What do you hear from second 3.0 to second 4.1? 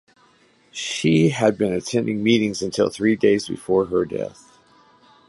days before her